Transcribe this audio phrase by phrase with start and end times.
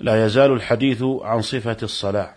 [0.00, 2.34] لا يزال الحديث عن صفة الصلاة.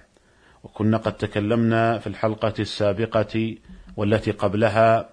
[0.64, 3.56] وكنا قد تكلمنا في الحلقة السابقة
[3.98, 5.10] والتي قبلها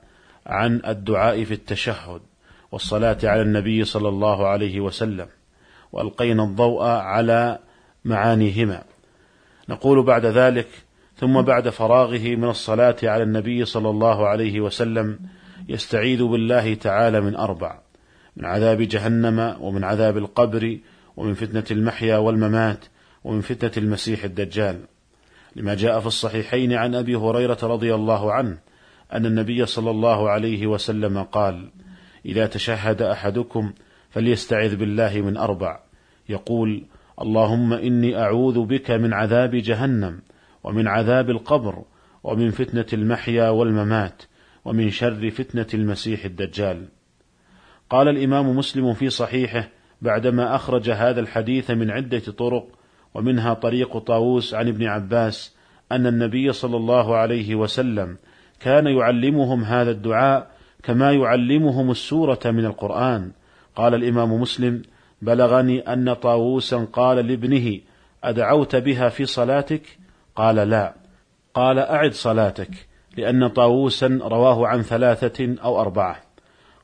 [0.46, 2.20] عن الدعاء في التشهد
[2.72, 5.27] والصلاة على النبي صلى الله عليه وسلم
[5.92, 7.59] وألقينا الضوء على
[8.05, 8.83] معانيهما.
[9.69, 10.69] نقول بعد ذلك
[11.16, 15.19] ثم بعد فراغه من الصلاة على النبي صلى الله عليه وسلم
[15.69, 17.78] يستعيذ بالله تعالى من أربع
[18.36, 20.78] من عذاب جهنم ومن عذاب القبر
[21.16, 22.84] ومن فتنة المحيا والممات
[23.24, 24.80] ومن فتنة المسيح الدجال.
[25.56, 28.58] لما جاء في الصحيحين عن أبي هريرة رضي الله عنه
[29.12, 31.70] أن النبي صلى الله عليه وسلم قال
[32.27, 33.72] إذا تشهد أحدكم
[34.11, 35.80] فليستعذ بالله من أربع
[36.28, 36.86] يقول
[37.20, 40.22] اللهم إني أعوذ بك من عذاب جهنم
[40.64, 41.84] ومن عذاب القبر
[42.24, 44.22] ومن فتنة المحيا والممات
[44.64, 46.89] ومن شر فتنة المسيح الدجال
[47.91, 49.69] قال الإمام مسلم في صحيحه
[50.05, 52.66] بعدما أخرج هذا الحديث من عدة طرق
[53.14, 55.56] ومنها طريق طاووس عن ابن عباس
[55.92, 58.16] أن النبي صلى الله عليه وسلم
[58.61, 60.50] كان يعلمهم هذا الدعاء
[60.83, 63.30] كما يعلمهم السورة من القرآن.
[63.77, 64.83] قال الإمام مسلم
[65.22, 67.80] بلغني أن طاووسا قال لابنه
[68.24, 69.83] أدعوت بها في صلاتك؟
[70.36, 70.94] قال لا.
[71.55, 72.70] قال أعد صلاتك
[73.16, 76.16] لأن طاووسا رواه عن ثلاثة أو أربعة.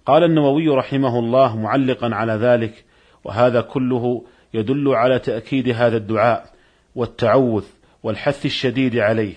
[0.07, 2.85] قال النووي رحمه الله معلقا على ذلك
[3.25, 6.51] وهذا كله يدل على تأكيد هذا الدعاء
[6.95, 7.65] والتعوذ
[8.03, 9.35] والحث الشديد عليه.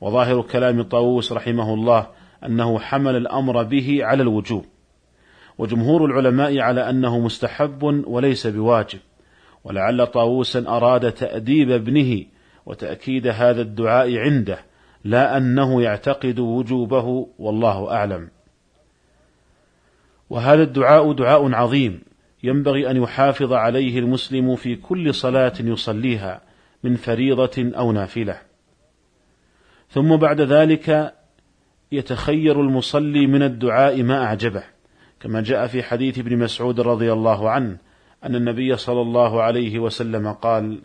[0.00, 2.06] وظاهر كلام طاووس رحمه الله
[2.46, 4.64] أنه حمل الأمر به على الوجوب.
[5.58, 8.98] وجمهور العلماء على أنه مستحب وليس بواجب.
[9.64, 12.24] ولعل طاووسا أراد تأديب ابنه
[12.66, 14.58] وتأكيد هذا الدعاء عنده
[15.04, 18.28] لا أنه يعتقد وجوبه والله أعلم.
[20.30, 22.00] وهذا الدعاء دعاء عظيم
[22.42, 26.40] ينبغي أن يحافظ عليه المسلم في كل صلاة يصليها
[26.82, 28.38] من فريضة أو نافلة.
[29.90, 31.14] ثم بعد ذلك
[31.92, 34.64] يتخير المصلي من الدعاء ما أعجبه
[35.20, 37.76] كما جاء في حديث ابن مسعود رضي الله عنه
[38.24, 40.80] أن النبي صلى الله عليه وسلم قال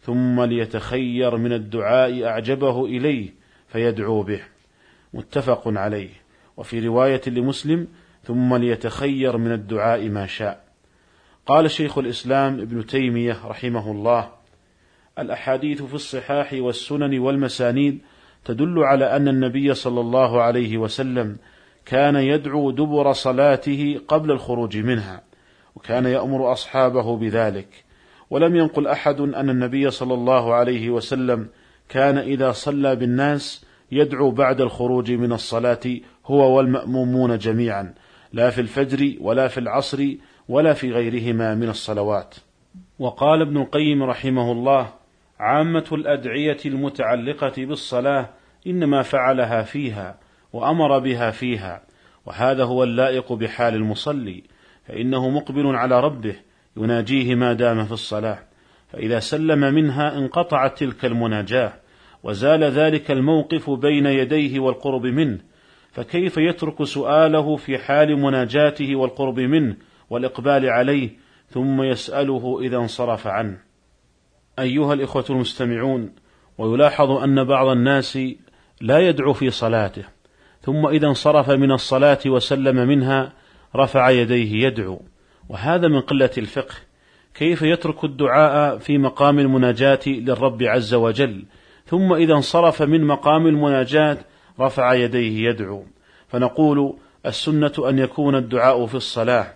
[0.00, 3.34] ثم ليتخير من الدعاء أعجبه إليه
[3.68, 4.40] فيدعو به.
[5.14, 6.10] متفق عليه.
[6.56, 7.86] وفي رواية لمسلم
[8.24, 10.65] ثم ليتخير من الدعاء ما شاء.
[11.46, 14.28] قال شيخ الإسلام ابن تيمية رحمه الله
[15.18, 17.98] الأحاديث في الصحاح والسنن والمسانيد
[18.44, 21.36] تدل على أن النبي صلى الله عليه وسلم
[21.84, 25.22] كان يدعو دبر صلاته قبل الخروج منها
[25.76, 27.68] وكان يأمر أصحابه بذلك.
[28.30, 31.48] ولم ينقل أحد أن النبي صلى الله عليه وسلم
[31.88, 37.94] كان إذا صلى بالناس يدعو بعد الخروج من الصلاة هو والمأمومون جميعا
[38.32, 40.14] لا في الفجر ولا في العصر
[40.48, 42.34] ولا في غيرهما من الصلوات.
[42.98, 44.92] وقال ابن القيم رحمه الله
[45.40, 48.30] عامة الأدعية المتعلقة بالصلاة
[48.66, 50.18] إنما فعلها فيها
[50.52, 51.82] وأمر بها فيها
[52.26, 54.42] وهذا هو اللائق بحال المصلي
[54.86, 56.36] فإنه مقبل على ربه
[56.76, 58.38] يناجيه ما دام في الصلاة
[58.88, 61.72] فإذا سلم منها انقطعت تلك المناجاة
[62.22, 65.38] وزال ذلك الموقف بين يديه والقرب منه
[65.92, 69.76] فكيف يترك سؤاله في حال مناجاته والقرب منه
[70.10, 71.10] والإقبال عليه
[71.50, 73.58] ثم يسأله إذا انصرف عنه.
[74.58, 76.12] أيها الإخوة المستمعون
[76.58, 78.18] ويلاحظ أن بعض الناس
[78.80, 80.04] لا يدعو في صلاته
[80.62, 83.32] ثم إذا انصرف من الصلاة وسلم منها
[83.76, 85.00] رفع يديه يدعو.
[85.48, 86.74] وهذا من قلة الفقه.
[87.34, 91.44] كيف يترك الدعاء في مقام المناجاة للرب عز وجل؟
[91.86, 94.18] ثم إذا انصرف من مقام المناجاة
[94.60, 95.84] رفع يديه يدعو.
[96.28, 96.96] فنقول
[97.26, 99.52] السنة أن يكون الدعاء في الصلاة.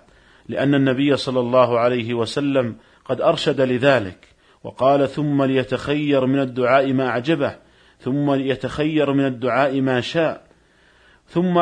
[0.51, 4.29] لأن النبي صلى الله عليه وسلم قد أرشد لذلك
[4.65, 7.57] وقال ثم ليتخير من الدعاء ما أعجبه
[8.01, 10.43] ثم ليتخير من الدعاء ما شاء
[11.29, 11.59] ثم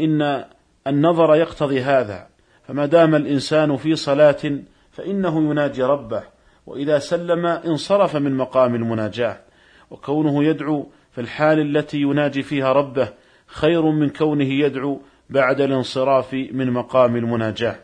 [0.00, 0.44] إن
[0.86, 2.26] النظر يقتضي هذا
[2.68, 4.60] فما دام الإنسان في صلاة
[4.90, 6.22] فإنه يناجي ربه
[6.66, 9.40] وإذا سلم انصرف من مقام المناجاة
[9.90, 13.08] وكونه يدعو في الحال التي يناجي فيها ربه
[13.46, 15.00] خير من كونه يدعو
[15.30, 17.78] بعد الانصراف من مقام المناجاة.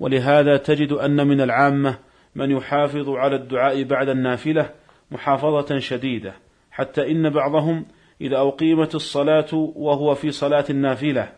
[0.00, 1.98] ولهذا تجد أن من العامة
[2.34, 4.70] من يحافظ على الدعاء بعد النافلة
[5.10, 6.34] محافظة شديدة
[6.70, 7.86] حتى إن بعضهم
[8.20, 11.32] إذا أقيمت الصلاة وهو في صلاة النافلة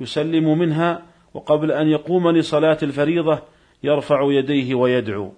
[0.00, 1.02] يسلم منها
[1.34, 3.42] وقبل أن يقوم لصلاة الفريضة
[3.82, 5.32] يرفع يديه ويدعو.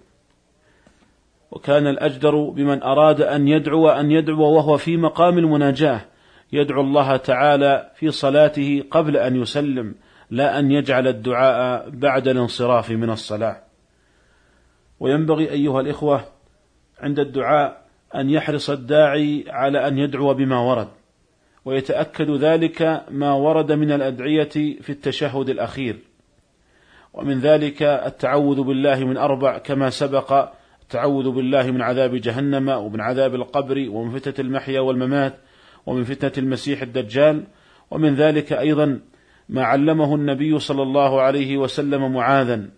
[1.51, 6.01] وكان الأجدر بمن أراد أن يدعو أن يدعو وهو في مقام المناجاة
[6.53, 9.95] يدعو الله تعالى في صلاته قبل أن يسلم.
[10.31, 13.63] لا أن يجعل الدعاء بعد الانصراف من الصلاة.
[15.01, 16.25] وينبغي أيها الإخوة
[17.01, 20.89] عند الدعاء أن يحرص الداعي على أن يدعو بما ورد
[21.65, 24.49] ويتأكد ذلك ما ورد من الأدعية
[24.81, 25.99] في التشهد الأخير.
[27.15, 33.35] ومن ذلك التعوذ بالله من أربع كما سبق التعوذ بالله من عذاب جهنم ومن عذاب
[33.35, 35.35] القبر ومن فتنة المحيا والممات
[35.87, 37.45] ومن فتنة المسيح الدجال
[37.91, 39.01] ومن ذلك أيضا
[39.51, 42.71] ما علمه النبي صلى الله عليه وسلم معاذا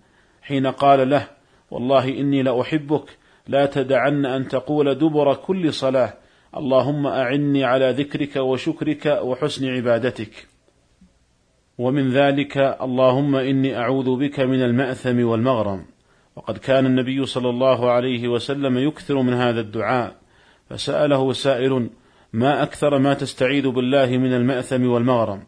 [0.42, 1.28] حين قال له
[1.70, 6.14] والله إني لأحبك لا تدعن أن تقول دبر كل صلاة
[6.56, 10.48] اللهم أعني على ذكرك وشكرك وحسن عبادتك.
[11.78, 15.84] ومن ذلك اللهم إني أعوذ بك من المأثم والمغرم.
[16.36, 20.16] وقد كان النبي صلى الله عليه وسلم يكثر من هذا الدعاء
[20.70, 21.90] فسأله سائل
[22.32, 25.42] ما أكثر ما تستعيذ بالله من المأثم والمغرم؟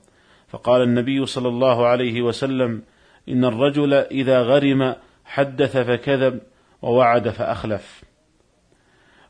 [0.55, 2.83] فقال النبي صلى الله عليه وسلم
[3.29, 6.41] إن الرجل إذا غرم حدث فكذب
[6.83, 8.05] ووعد فأخلف.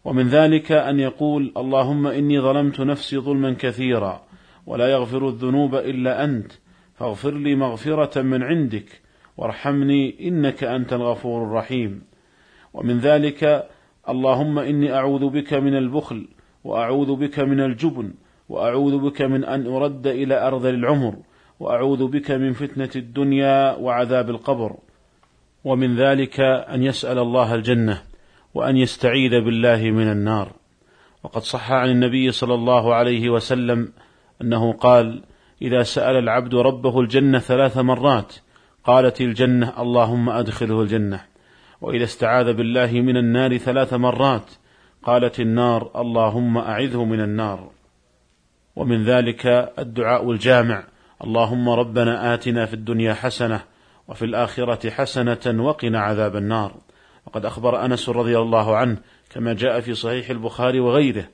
[0.05, 4.23] ومن ذلك أن يقول اللهم إني ظلمت نفسي ظلما كثيرا
[4.67, 6.53] ولا يغفر الذنوب إلا أنت
[6.95, 9.01] فاغفر لي مغفرة من عندك
[9.37, 12.03] وارحمني إنك أنت الغفور الرحيم.
[12.75, 13.69] ومن ذلك
[14.09, 16.29] اللهم إني أعوذ بك من البخل
[16.65, 18.15] وأعوذ بك من الجبن
[18.55, 21.15] وأعوذ بك من أن أرد إلى أرض العمر
[21.61, 24.77] وأعوذ بك من فتنة الدنيا وعذاب القبر
[25.65, 28.03] ومن ذلك أن يسأل الله الجنة
[28.55, 30.53] وأن يستعيذ بالله من النار.
[31.25, 33.93] وقد صح عن النبي صلى الله عليه وسلم
[34.43, 35.23] أنه قال
[35.63, 38.35] إذا سأل العبد ربه الجنة ثلاث مرات
[38.85, 41.21] قالت الجنة اللهم أدخله الجنة.
[41.81, 44.51] وإذا استعاذ بالله من النار ثلاث مرات
[45.03, 47.71] قالت النار اللهم أعذه من النار.
[48.77, 49.47] ومن ذلك
[49.79, 50.85] الدعاء الجامع.
[51.25, 53.61] اللهم ربنا آتنا في الدنيا حسنة
[54.09, 56.75] وفي الآخرة حسنة وقنا عذاب النار.
[57.27, 58.97] وقد أخبر أنس رضي الله عنه
[59.31, 61.25] كما جاء في صحيح البخاري وغيره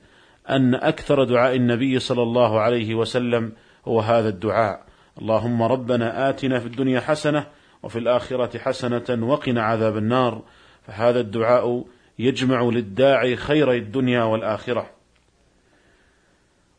[0.49, 3.51] أن أكثر دعاء النبي صلى الله عليه وسلم
[3.87, 4.83] هو هذا الدعاء.
[5.21, 7.45] اللهم ربنا آتنا في الدنيا حسنة
[7.83, 10.41] وفي الآخرة حسنة وقنا عذاب النار.
[10.87, 11.85] فهذا الدعاء
[12.19, 15.00] يجمع للداعي خير الدنيا والآخرة.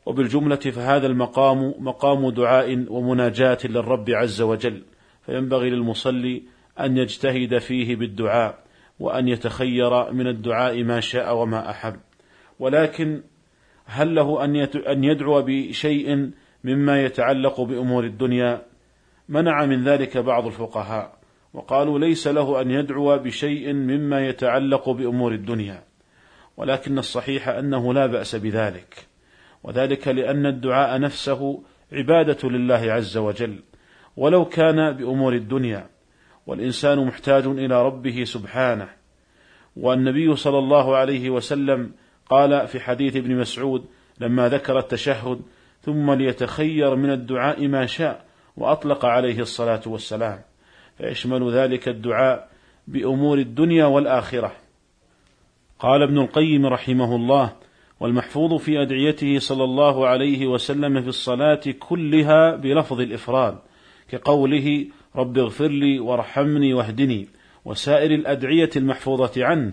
[0.06, 4.82] وبالجملة فهذا المقام مقام دعاء ومناجاة للرب عز وجل.
[5.26, 6.42] فينبغي للمصلي
[6.80, 8.58] أن يجتهد فيه بالدعاء
[9.00, 11.96] وأن يتخير من الدعاء ما شاء وما أحب.
[12.58, 13.22] ولكن
[13.84, 14.44] هل له
[14.92, 16.30] أن يدعو بشيء
[16.64, 18.62] مما يتعلق بأمور الدنيا؟
[19.28, 21.18] منع من ذلك بعض الفقهاء.
[21.54, 25.82] وقالوا ليس له أن يدعو بشيء مما يتعلق بأمور الدنيا.
[26.56, 29.11] ولكن الصحيح أنه لا بأس بذلك.
[29.64, 31.62] وذلك لأن الدعاء نفسه
[31.92, 33.58] عبادة لله عز وجل
[34.16, 35.86] ولو كان بأمور الدنيا
[36.46, 38.88] والإنسان محتاج إلى ربه سبحانه.
[39.76, 41.92] والنبي صلى الله عليه وسلم
[42.30, 43.84] قال في حديث ابن مسعود
[44.20, 45.40] لما ذكر التشهد
[45.82, 48.24] ثم ليتخير من الدعاء ما شاء
[48.56, 50.40] وأطلق عليه الصلاة والسلام.
[50.98, 52.48] فيشمل ذلك الدعاء
[52.88, 54.52] بأمور الدنيا والآخرة.
[55.78, 57.52] قال ابن القيم رحمه الله
[58.02, 63.58] والمحفوظ في أدعيته صلى الله عليه وسلم في الصلاة كلها بلفظ الإفراد
[64.08, 67.28] كقوله رب اغفر لي وارحمني واهدني
[67.64, 69.72] وسائر الأدعية المحفوظة عنه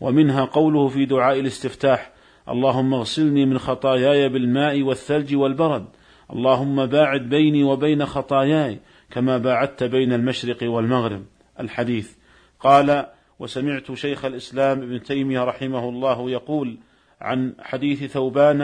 [0.00, 2.12] ومنها قوله في دعاء الاستفتاح
[2.48, 5.86] اللهم اغسلني من خطاياي بالماء والثلج والبرد
[6.32, 8.78] اللهم باعد بيني وبين خطاياي
[9.10, 11.24] كما باعدت بين المشرق والمغرب.
[11.60, 12.14] الحديث
[12.60, 13.06] قال
[13.38, 16.78] وسمعت شيخ الإسلام ابن تيمية رحمه الله يقول
[17.20, 18.60] عن حديث ثوبان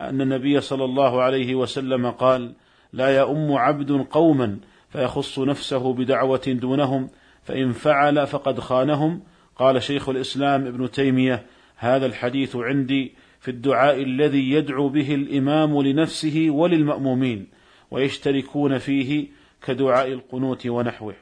[0.00, 2.54] أن النبي صلى الله عليه وسلم قال
[2.92, 7.10] لا يؤم عبد قوما فيخص نفسه بدعوة دونهم
[7.42, 9.22] فإن فعل فقد خانهم.
[9.58, 11.46] قال شيخ الإسلام ابن تيمية
[11.76, 17.48] هذا الحديث عندي في الدعاء الذي يدعو به الإمام لنفسه وللمأمومين
[17.90, 19.28] ويشتركون فيه
[19.62, 21.14] كدعاء القنوت ونحوه.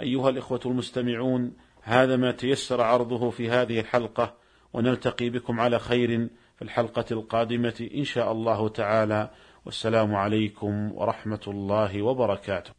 [0.00, 1.52] أيها الإخوة المستمعون
[1.82, 4.34] هذا ما تيسر عرضه في هذه الحلقة.
[4.72, 9.30] ونلتقي بكم على خير في الحلقة القادمة إن شاء الله تعالى.
[9.66, 12.70] والسلام عليكم ورحمة الله وبركاته.